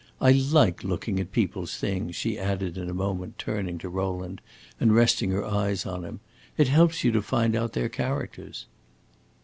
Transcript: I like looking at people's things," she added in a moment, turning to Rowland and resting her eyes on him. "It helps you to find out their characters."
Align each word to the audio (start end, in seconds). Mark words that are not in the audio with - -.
I 0.19 0.31
like 0.31 0.83
looking 0.83 1.19
at 1.19 1.31
people's 1.31 1.77
things," 1.77 2.15
she 2.15 2.39
added 2.39 2.75
in 2.75 2.89
a 2.89 2.91
moment, 2.93 3.37
turning 3.37 3.77
to 3.77 3.87
Rowland 3.87 4.41
and 4.79 4.95
resting 4.95 5.29
her 5.29 5.45
eyes 5.45 5.85
on 5.85 6.03
him. 6.03 6.21
"It 6.57 6.69
helps 6.69 7.03
you 7.03 7.11
to 7.11 7.21
find 7.21 7.55
out 7.55 7.73
their 7.73 7.87
characters." 7.87 8.65